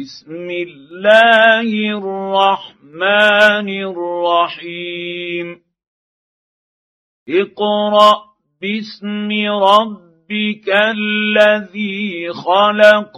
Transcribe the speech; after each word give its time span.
بسم 0.00 0.50
الله 0.50 1.98
الرحمن 1.98 3.68
الرحيم. 3.68 5.62
اقرأ 7.28 8.24
باسم 8.60 9.28
ربك 9.52 10.68
الذي 10.68 12.32
خلق. 12.32 13.16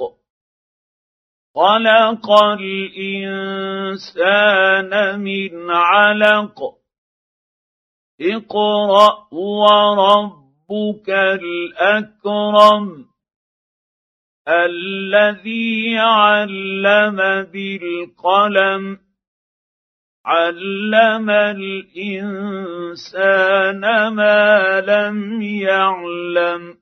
خلق 1.54 2.42
الإنسان 2.42 3.70
من 5.20 5.70
علق. 5.70 6.74
اقرأ 8.20 9.34
وربك 9.34 11.10
الأكرم. 11.10 13.11
الذي 14.48 15.98
علم 15.98 17.16
بالقلم 17.52 18.98
علم 20.26 21.30
الإنسان 21.30 22.50
ما 24.08 24.80
لم 24.80 25.42
يعلم. 25.42 26.78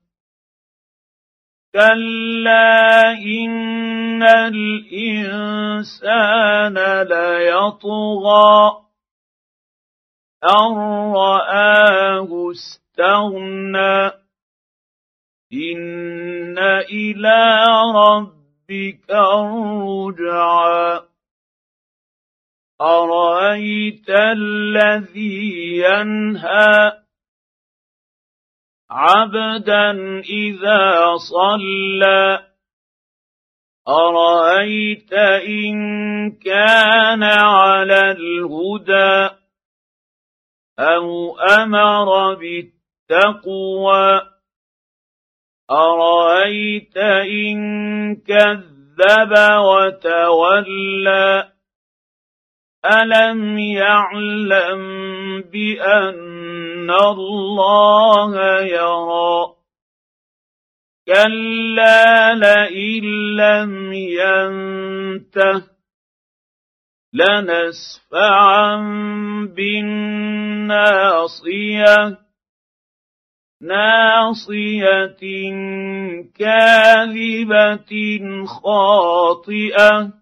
كلا 1.74 3.10
إن 3.12 4.22
الإنسان 4.22 5.82
ليطغى 7.02 8.80
أن 10.44 10.72
رآه 11.14 12.50
استغنى. 12.50 14.20
ان 15.52 16.58
إلى 16.58 17.64
ربك 17.94 19.10
الرجعى. 19.10 21.00
ارايت 22.80 24.10
الذي 24.10 25.78
ينهى 25.78 26.92
عبدا 28.90 29.90
اذا 30.20 31.16
صلى. 31.16 32.46
ارايت 33.88 35.12
ان 35.12 35.76
كان 36.30 37.22
على 37.22 38.10
الهدى 38.10 39.36
أو 40.78 41.38
أمر 41.38 42.34
بالتقوى. 42.34 44.30
أرأيت 45.70 46.96
إن 46.96 48.16
كذب 48.16 49.32
وتولى؟ 49.58 51.52
ألم 52.84 53.58
يعلم 53.58 54.82
بأن 55.40 56.90
الله 56.90 58.60
يرى؟ 58.60 59.46
كلا 61.06 62.34
لئن 62.34 63.04
لم 63.36 63.92
ينته 63.92 65.62
لنسفعا 67.12 68.76
بالناصية. 69.56 71.10
ناصية 73.62 75.20
كاذبة 76.34 77.92
خاطئة 78.46 80.12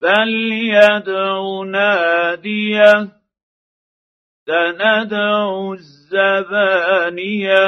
فليدع 0.00 1.62
نادية 1.66 3.10
سندع 4.46 5.72
الزبانية. 5.72 7.64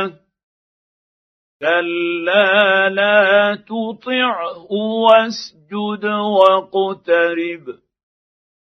كلا 1.61 2.89
لا 2.89 3.55
تطعه 3.55 4.73
واسجد 4.73 6.05
واقترب. 6.05 7.86